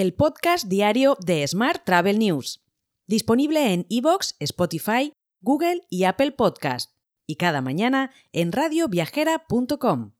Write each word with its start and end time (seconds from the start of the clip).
el 0.00 0.14
podcast 0.14 0.66
diario 0.66 1.18
de 1.20 1.46
Smart 1.46 1.84
Travel 1.84 2.18
News, 2.18 2.64
disponible 3.06 3.74
en 3.74 3.84
iVoox, 3.90 4.32
Spotify, 4.38 5.12
Google 5.42 5.82
y 5.90 6.04
Apple 6.04 6.32
Podcast, 6.32 6.92
y 7.26 7.36
cada 7.36 7.60
mañana 7.60 8.10
en 8.32 8.50
radioviajera.com. 8.50 10.12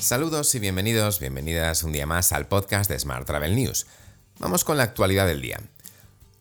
Saludos 0.00 0.52
y 0.56 0.58
bienvenidos, 0.58 1.20
bienvenidas 1.20 1.84
un 1.84 1.92
día 1.92 2.04
más 2.04 2.32
al 2.32 2.48
podcast 2.48 2.90
de 2.90 2.98
Smart 2.98 3.24
Travel 3.24 3.54
News. 3.54 3.86
Vamos 4.40 4.64
con 4.64 4.78
la 4.78 4.82
actualidad 4.82 5.28
del 5.28 5.42
día. 5.42 5.60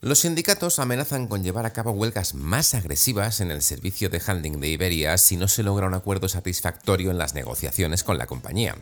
Los 0.03 0.17
sindicatos 0.17 0.79
amenazan 0.79 1.27
con 1.27 1.43
llevar 1.43 1.67
a 1.67 1.73
cabo 1.73 1.91
huelgas 1.91 2.33
más 2.33 2.73
agresivas 2.73 3.39
en 3.39 3.51
el 3.51 3.61
servicio 3.61 4.09
de 4.09 4.19
handling 4.25 4.59
de 4.59 4.69
Iberia 4.69 5.15
si 5.19 5.37
no 5.37 5.47
se 5.47 5.61
logra 5.61 5.85
un 5.85 5.93
acuerdo 5.93 6.27
satisfactorio 6.27 7.11
en 7.11 7.19
las 7.19 7.35
negociaciones 7.35 8.03
con 8.03 8.17
la 8.17 8.25
compañía. 8.25 8.75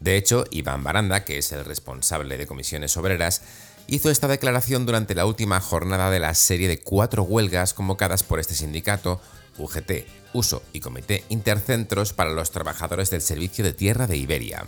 De 0.00 0.18
hecho, 0.18 0.44
Iván 0.50 0.84
Baranda, 0.84 1.24
que 1.24 1.38
es 1.38 1.50
el 1.52 1.64
responsable 1.64 2.36
de 2.36 2.46
comisiones 2.46 2.94
obreras, 2.98 3.40
hizo 3.86 4.10
esta 4.10 4.28
declaración 4.28 4.84
durante 4.84 5.14
la 5.14 5.24
última 5.24 5.60
jornada 5.60 6.10
de 6.10 6.20
la 6.20 6.34
serie 6.34 6.68
de 6.68 6.78
cuatro 6.78 7.22
huelgas 7.22 7.72
convocadas 7.72 8.22
por 8.22 8.38
este 8.38 8.54
sindicato, 8.54 9.22
UGT, 9.56 10.06
Uso 10.34 10.62
y 10.74 10.80
Comité 10.80 11.24
Intercentros 11.30 12.12
para 12.12 12.32
los 12.32 12.50
trabajadores 12.50 13.08
del 13.08 13.22
servicio 13.22 13.64
de 13.64 13.72
tierra 13.72 14.06
de 14.06 14.18
Iberia 14.18 14.66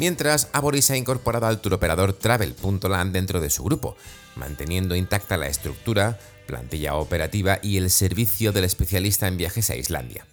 mientras 0.00 0.48
Aboris 0.54 0.90
ha 0.90 0.96
incorporado 0.96 1.46
al 1.46 1.60
turoperador 1.60 2.14
Travel.land 2.14 3.12
dentro 3.12 3.38
de 3.38 3.50
su 3.50 3.62
grupo, 3.62 3.96
manteniendo 4.34 4.96
intacta 4.96 5.36
la 5.36 5.46
estructura, 5.46 6.18
plantilla 6.46 6.94
operativa 6.94 7.58
y 7.62 7.76
el 7.76 7.90
servicio 7.90 8.50
del 8.50 8.64
especialista 8.64 9.28
en 9.28 9.36
viajes 9.36 9.68
a 9.68 9.76
Islandia. 9.76 10.26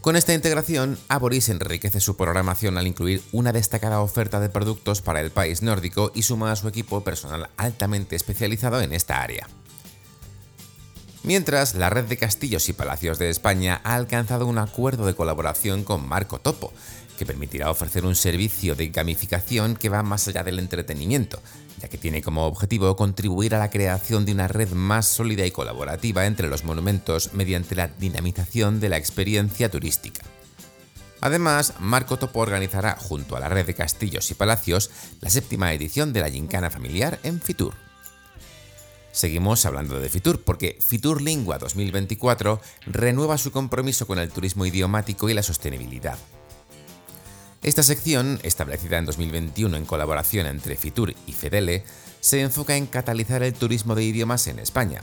Con 0.00 0.14
esta 0.14 0.34
integración, 0.34 0.96
Aboris 1.08 1.48
enriquece 1.48 1.98
su 1.98 2.16
programación 2.16 2.78
al 2.78 2.86
incluir 2.86 3.22
una 3.32 3.52
destacada 3.52 4.00
oferta 4.00 4.38
de 4.38 4.48
productos 4.48 5.02
para 5.02 5.20
el 5.20 5.32
país 5.32 5.60
nórdico 5.60 6.12
y 6.14 6.22
suma 6.22 6.52
a 6.52 6.56
su 6.56 6.68
equipo 6.68 7.02
personal 7.02 7.50
altamente 7.56 8.14
especializado 8.14 8.80
en 8.80 8.92
esta 8.92 9.20
área. 9.20 9.48
Mientras, 11.24 11.74
la 11.74 11.90
red 11.90 12.04
de 12.04 12.16
castillos 12.16 12.68
y 12.68 12.72
palacios 12.72 13.18
de 13.18 13.30
España 13.30 13.80
ha 13.82 13.96
alcanzado 13.96 14.46
un 14.46 14.58
acuerdo 14.58 15.04
de 15.04 15.16
colaboración 15.16 15.82
con 15.82 16.08
Marco 16.08 16.38
Topo, 16.38 16.72
que 17.18 17.26
permitirá 17.26 17.70
ofrecer 17.70 18.06
un 18.06 18.14
servicio 18.14 18.76
de 18.76 18.88
gamificación 18.88 19.76
que 19.76 19.88
va 19.88 20.02
más 20.02 20.28
allá 20.28 20.44
del 20.44 20.58
entretenimiento, 20.58 21.42
ya 21.80 21.88
que 21.88 21.98
tiene 21.98 22.22
como 22.22 22.46
objetivo 22.46 22.96
contribuir 22.96 23.54
a 23.54 23.58
la 23.58 23.70
creación 23.70 24.24
de 24.24 24.32
una 24.32 24.48
red 24.48 24.70
más 24.70 25.06
sólida 25.06 25.44
y 25.44 25.50
colaborativa 25.50 26.24
entre 26.26 26.48
los 26.48 26.64
monumentos 26.64 27.34
mediante 27.34 27.74
la 27.74 27.88
dinamización 27.88 28.80
de 28.80 28.88
la 28.88 28.96
experiencia 28.96 29.68
turística. 29.68 30.22
Además, 31.20 31.74
Marco 31.80 32.16
Topo 32.16 32.38
organizará, 32.38 32.96
junto 32.96 33.36
a 33.36 33.40
la 33.40 33.48
red 33.48 33.66
de 33.66 33.74
castillos 33.74 34.30
y 34.30 34.34
palacios, 34.34 34.90
la 35.20 35.30
séptima 35.30 35.72
edición 35.72 36.12
de 36.12 36.20
la 36.20 36.30
Gincana 36.30 36.70
Familiar 36.70 37.18
en 37.24 37.40
Fitur. 37.40 37.74
Seguimos 39.10 39.66
hablando 39.66 39.98
de 39.98 40.08
Fitur 40.08 40.42
porque 40.44 40.78
Fitur 40.80 41.20
Lingua 41.20 41.58
2024 41.58 42.60
renueva 42.86 43.36
su 43.36 43.50
compromiso 43.50 44.06
con 44.06 44.20
el 44.20 44.30
turismo 44.30 44.64
idiomático 44.64 45.28
y 45.28 45.34
la 45.34 45.42
sostenibilidad. 45.42 46.18
Esta 47.62 47.82
sección, 47.82 48.38
establecida 48.44 48.98
en 48.98 49.06
2021 49.06 49.76
en 49.76 49.84
colaboración 49.84 50.46
entre 50.46 50.76
Fitur 50.76 51.14
y 51.26 51.32
Fedele, 51.32 51.84
se 52.20 52.40
enfoca 52.40 52.76
en 52.76 52.86
catalizar 52.86 53.42
el 53.42 53.52
turismo 53.52 53.94
de 53.94 54.04
idiomas 54.04 54.46
en 54.46 54.60
España. 54.60 55.00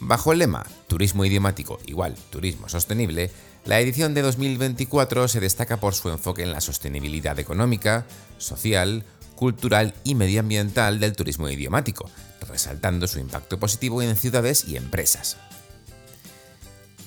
Bajo 0.00 0.32
el 0.32 0.40
lema 0.40 0.66
Turismo 0.88 1.24
idiomático 1.24 1.78
igual 1.86 2.14
turismo 2.30 2.68
sostenible, 2.68 3.30
la 3.64 3.80
edición 3.80 4.14
de 4.14 4.22
2024 4.22 5.28
se 5.28 5.40
destaca 5.40 5.78
por 5.78 5.94
su 5.94 6.08
enfoque 6.08 6.42
en 6.42 6.52
la 6.52 6.60
sostenibilidad 6.60 7.38
económica, 7.38 8.06
social, 8.38 9.04
cultural 9.34 9.94
y 10.04 10.14
medioambiental 10.14 10.98
del 10.98 11.14
turismo 11.14 11.48
idiomático, 11.48 12.08
resaltando 12.48 13.06
su 13.06 13.18
impacto 13.18 13.58
positivo 13.58 14.02
en 14.02 14.16
ciudades 14.16 14.64
y 14.66 14.76
empresas. 14.76 15.36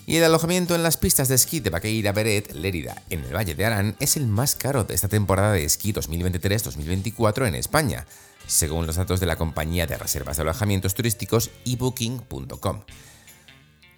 Y 0.09 0.17
el 0.17 0.23
alojamiento 0.23 0.73
en 0.73 0.81
las 0.81 0.97
pistas 0.97 1.27
de 1.27 1.35
esquí 1.35 1.59
de 1.59 1.69
Baqueira 1.69 2.11
Beret, 2.11 2.53
Lérida, 2.53 3.03
en 3.11 3.23
el 3.23 3.35
Valle 3.35 3.53
de 3.53 3.63
Arán, 3.63 3.95
es 3.99 4.17
el 4.17 4.25
más 4.25 4.55
caro 4.55 4.83
de 4.83 4.95
esta 4.95 5.07
temporada 5.07 5.51
de 5.51 5.63
esquí 5.63 5.93
2023-2024 5.93 7.47
en 7.47 7.53
España, 7.53 8.07
según 8.47 8.87
los 8.87 8.95
datos 8.95 9.19
de 9.19 9.27
la 9.27 9.35
compañía 9.35 9.85
de 9.85 9.99
reservas 9.99 10.37
de 10.37 10.41
alojamientos 10.41 10.95
turísticos 10.95 11.51
ebooking.com. 11.63 12.81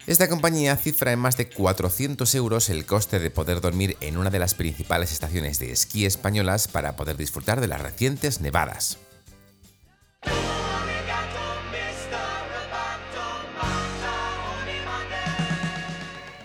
Esta 0.05 0.27
compañía 0.27 0.75
cifra 0.75 1.13
en 1.13 1.19
más 1.19 1.37
de 1.37 1.47
400 1.47 2.35
euros 2.35 2.69
el 2.69 2.85
coste 2.85 3.19
de 3.19 3.31
poder 3.31 3.61
dormir 3.61 3.95
en 4.01 4.17
una 4.17 4.29
de 4.29 4.39
las 4.39 4.53
principales 4.53 5.13
estaciones 5.13 5.59
de 5.59 5.71
esquí 5.71 6.05
españolas 6.05 6.67
para 6.67 6.97
poder 6.97 7.15
disfrutar 7.15 7.61
de 7.61 7.67
las 7.67 7.79
recientes 7.79 8.41
nevadas. 8.41 8.97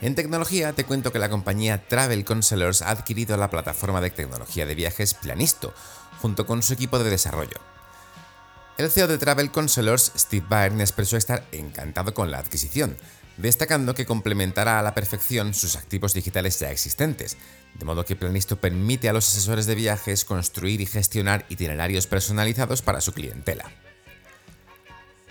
En 0.03 0.15
tecnología 0.15 0.75
te 0.75 0.85
cuento 0.85 1.11
que 1.11 1.19
la 1.19 1.31
compañía 1.31 1.89
Travel 1.89 2.25
Counselors 2.25 2.83
ha 2.83 2.91
adquirido 2.91 3.37
la 3.37 3.49
plataforma 3.49 4.01
de 4.01 4.11
tecnología 4.11 4.67
de 4.67 4.75
viajes 4.75 5.15
Planisto, 5.15 5.73
junto 6.21 6.47
con 6.47 6.63
su 6.63 6.75
equipo 6.75 6.99
de 6.99 7.09
desarrollo. 7.09 7.57
El 8.77 8.91
CEO 8.91 9.09
de 9.09 9.17
Travel 9.17 9.51
Counselors, 9.51 10.13
Steve 10.17 10.47
Byrne, 10.49 10.83
expresó 10.83 11.17
estar 11.17 11.45
encantado 11.51 12.13
con 12.13 12.31
la 12.31 12.39
adquisición, 12.39 12.99
destacando 13.39 13.95
que 13.95 14.05
complementará 14.05 14.79
a 14.79 14.83
la 14.83 14.95
perfección 14.95 15.55
sus 15.55 15.77
activos 15.77 16.13
digitales 16.13 16.61
ya 16.61 16.71
existentes, 16.71 17.39
de 17.75 17.85
modo 17.87 18.05
que 18.05 18.17
Planisto 18.17 18.61
permite 18.61 19.09
a 19.09 19.15
los 19.15 19.27
asesores 19.27 19.65
de 19.65 19.77
viajes 19.77 20.27
construir 20.27 20.83
y 20.83 20.87
gestionar 20.87 21.47
itinerarios 21.49 22.07
personalizados 22.07 22.83
para 22.83 23.01
su 23.01 23.13
clientela. 23.13 23.65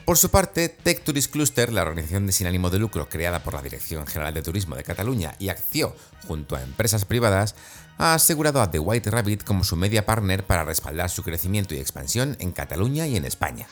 Por 0.05 0.19
su 0.19 0.29
parte, 0.29 0.69
Tech 0.69 1.03
Tourist 1.03 1.31
Cluster, 1.31 1.73
la 1.73 1.81
organización 1.81 2.27
de 2.27 2.31
sin 2.31 2.45
ánimo 2.45 2.69
de 2.69 2.77
lucro 2.77 3.09
creada 3.09 3.43
por 3.43 3.55
la 3.55 3.63
Dirección 3.63 4.05
General 4.05 4.35
de 4.35 4.43
Turismo 4.43 4.75
de 4.75 4.83
Cataluña 4.83 5.33
y 5.39 5.49
acció 5.49 5.95
junto 6.27 6.55
a 6.55 6.61
empresas 6.61 7.05
privadas, 7.05 7.55
ha 7.97 8.13
asegurado 8.13 8.61
a 8.61 8.69
The 8.69 8.77
White 8.77 9.09
Rabbit 9.09 9.43
como 9.43 9.63
su 9.63 9.75
media 9.75 10.05
partner 10.05 10.45
para 10.45 10.63
respaldar 10.63 11.09
su 11.09 11.23
crecimiento 11.23 11.73
y 11.73 11.79
expansión 11.79 12.37
en 12.39 12.51
Cataluña 12.51 13.07
y 13.07 13.15
en 13.15 13.25
España. 13.25 13.67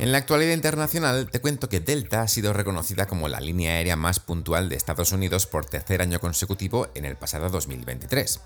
En 0.00 0.10
la 0.10 0.18
actualidad 0.18 0.54
internacional 0.54 1.30
te 1.30 1.40
cuento 1.40 1.68
que 1.68 1.78
Delta 1.78 2.22
ha 2.22 2.26
sido 2.26 2.52
reconocida 2.52 3.06
como 3.06 3.28
la 3.28 3.40
línea 3.40 3.74
aérea 3.74 3.94
más 3.94 4.18
puntual 4.18 4.68
de 4.68 4.74
Estados 4.74 5.12
Unidos 5.12 5.46
por 5.46 5.66
tercer 5.66 6.02
año 6.02 6.18
consecutivo 6.18 6.88
en 6.96 7.04
el 7.04 7.14
pasado 7.14 7.48
2023. 7.48 8.40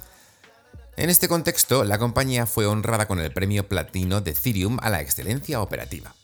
En 0.97 1.11
este 1.11 1.29
contexto, 1.29 1.85
la 1.85 1.99
compañía 1.99 2.47
fue 2.47 2.65
honrada 2.65 3.07
con 3.07 3.21
el 3.21 3.31
premio 3.31 3.69
platino 3.69 4.23
de 4.23 4.35
Cirium 4.35 4.79
a 4.81 4.89
la 4.89 5.03
excelencia 5.03 5.61
operativa. 5.61 6.15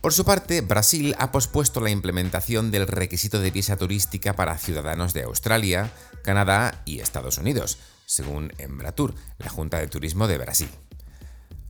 Por 0.00 0.14
su 0.14 0.24
parte, 0.24 0.62
Brasil 0.62 1.14
ha 1.18 1.30
pospuesto 1.30 1.82
la 1.82 1.90
implementación 1.90 2.70
del 2.70 2.86
requisito 2.86 3.38
de 3.38 3.50
visa 3.50 3.76
turística 3.76 4.34
para 4.34 4.56
ciudadanos 4.56 5.12
de 5.12 5.24
Australia, 5.24 5.92
Canadá 6.22 6.80
y 6.86 7.00
Estados 7.00 7.36
Unidos, 7.36 7.78
según 8.06 8.54
Embratur, 8.56 9.14
la 9.36 9.50
Junta 9.50 9.78
de 9.78 9.88
Turismo 9.88 10.26
de 10.26 10.38
Brasil. 10.38 10.70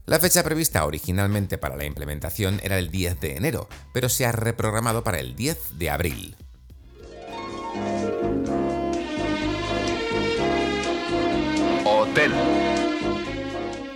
La 0.05 0.19
fecha 0.19 0.43
prevista 0.43 0.85
originalmente 0.85 1.57
para 1.57 1.75
la 1.75 1.83
implementación 1.83 2.61
era 2.63 2.79
el 2.79 2.89
10 2.89 3.19
de 3.19 3.35
enero, 3.35 3.67
pero 3.93 4.07
se 4.07 4.25
ha 4.25 4.31
reprogramado 4.31 5.03
para 5.03 5.19
el 5.19 5.35
10 5.35 5.77
de 5.77 5.89
abril. 5.89 6.37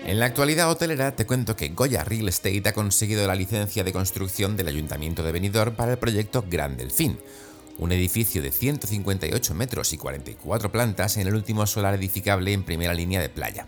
En 0.05 0.19
la 0.19 0.27
actualidad 0.27 0.69
hotelera 0.71 1.13
te 1.17 1.25
cuento 1.25 1.57
que 1.57 1.69
Goya 1.69 2.05
Real 2.05 2.29
Estate 2.29 2.63
ha 2.69 2.73
conseguido 2.73 3.27
la 3.27 3.35
licencia 3.35 3.83
de 3.83 3.91
construcción 3.91 4.55
del 4.55 4.69
Ayuntamiento 4.69 5.21
de 5.21 5.33
Benidorm 5.33 5.75
para 5.75 5.91
el 5.91 5.97
proyecto 5.97 6.45
Gran 6.49 6.77
Delfín, 6.77 7.19
un 7.77 7.91
edificio 7.91 8.41
de 8.41 8.53
158 8.53 9.53
metros 9.53 9.91
y 9.91 9.97
44 9.97 10.71
plantas 10.71 11.17
en 11.17 11.27
el 11.27 11.35
último 11.35 11.67
solar 11.67 11.93
edificable 11.95 12.53
en 12.53 12.63
primera 12.63 12.93
línea 12.93 13.19
de 13.19 13.27
playa. 13.27 13.67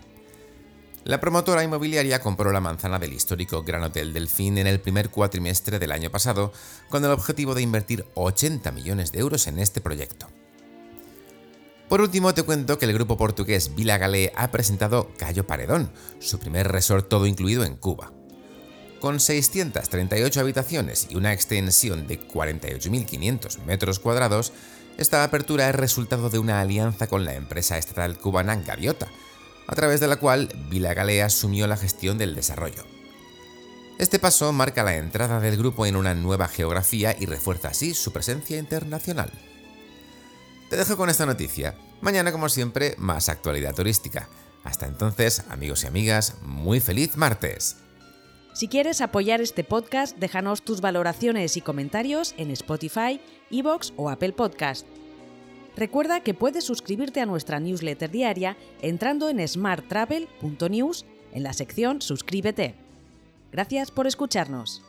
La 1.04 1.20
promotora 1.20 1.62
inmobiliaria 1.62 2.20
compró 2.20 2.50
la 2.50 2.60
manzana 2.60 2.98
del 2.98 3.12
histórico 3.12 3.62
Gran 3.64 3.82
Hotel 3.82 4.14
Delfín 4.14 4.56
en 4.56 4.66
el 4.66 4.80
primer 4.80 5.10
cuatrimestre 5.10 5.78
del 5.78 5.92
año 5.92 6.10
pasado, 6.10 6.54
con 6.88 7.04
el 7.04 7.10
objetivo 7.10 7.54
de 7.54 7.62
invertir 7.62 8.06
80 8.14 8.72
millones 8.72 9.12
de 9.12 9.18
euros 9.18 9.46
en 9.46 9.58
este 9.58 9.82
proyecto. 9.82 10.28
Por 11.88 12.02
último, 12.02 12.34
te 12.34 12.42
cuento 12.42 12.78
que 12.78 12.84
el 12.84 12.92
grupo 12.92 13.16
portugués 13.16 13.74
Vila 13.74 13.96
Galé 13.96 14.30
ha 14.36 14.50
presentado 14.50 15.10
Cayo 15.16 15.46
Paredón, 15.46 15.90
su 16.18 16.38
primer 16.38 16.68
resort 16.68 17.08
todo 17.08 17.26
incluido 17.26 17.64
en 17.64 17.76
Cuba. 17.76 18.12
Con 19.00 19.20
638 19.20 20.40
habitaciones 20.40 21.06
y 21.08 21.16
una 21.16 21.32
extensión 21.32 22.06
de 22.06 22.20
48.500 22.20 23.64
metros 23.64 24.00
cuadrados, 24.00 24.52
esta 24.98 25.24
apertura 25.24 25.70
es 25.70 25.76
resultado 25.76 26.28
de 26.28 26.38
una 26.38 26.60
alianza 26.60 27.06
con 27.06 27.24
la 27.24 27.34
empresa 27.34 27.78
estatal 27.78 28.18
cubana 28.18 28.56
Gaviota, 28.56 29.08
a 29.66 29.74
través 29.74 30.00
de 30.00 30.08
la 30.08 30.16
cual 30.16 30.50
Vila 30.68 30.92
Galé 30.92 31.22
asumió 31.22 31.66
la 31.66 31.76
gestión 31.78 32.18
del 32.18 32.34
desarrollo. 32.34 32.84
Este 33.98 34.18
paso 34.18 34.52
marca 34.52 34.84
la 34.84 34.96
entrada 34.96 35.40
del 35.40 35.56
grupo 35.56 35.86
en 35.86 35.96
una 35.96 36.14
nueva 36.14 36.48
geografía 36.48 37.16
y 37.18 37.24
refuerza 37.24 37.68
así 37.68 37.94
su 37.94 38.12
presencia 38.12 38.58
internacional. 38.58 39.32
Te 40.68 40.76
dejo 40.76 40.96
con 40.96 41.08
esta 41.08 41.26
noticia. 41.26 41.74
Mañana, 42.00 42.30
como 42.30 42.48
siempre, 42.48 42.94
más 42.98 43.28
actualidad 43.28 43.74
turística. 43.74 44.28
Hasta 44.64 44.86
entonces, 44.86 45.44
amigos 45.48 45.84
y 45.84 45.86
amigas, 45.86 46.34
muy 46.42 46.80
feliz 46.80 47.16
martes. 47.16 47.76
Si 48.52 48.68
quieres 48.68 49.00
apoyar 49.00 49.40
este 49.40 49.64
podcast, 49.64 50.18
déjanos 50.18 50.62
tus 50.62 50.80
valoraciones 50.80 51.56
y 51.56 51.60
comentarios 51.60 52.34
en 52.36 52.50
Spotify, 52.50 53.20
Evox 53.50 53.92
o 53.96 54.10
Apple 54.10 54.32
Podcast. 54.32 54.86
Recuerda 55.76 56.20
que 56.20 56.34
puedes 56.34 56.64
suscribirte 56.64 57.20
a 57.20 57.26
nuestra 57.26 57.60
newsletter 57.60 58.10
diaria 58.10 58.56
entrando 58.82 59.28
en 59.28 59.46
smarttravel.news 59.46 61.06
en 61.32 61.42
la 61.44 61.52
sección 61.52 62.02
Suscríbete. 62.02 62.74
Gracias 63.52 63.90
por 63.90 64.06
escucharnos. 64.06 64.82